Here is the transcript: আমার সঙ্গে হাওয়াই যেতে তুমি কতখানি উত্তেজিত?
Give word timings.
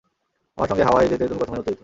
আমার 0.57 0.67
সঙ্গে 0.67 0.83
হাওয়াই 0.83 1.07
যেতে 1.07 1.23
তুমি 1.27 1.39
কতখানি 1.41 1.59
উত্তেজিত? 1.59 1.79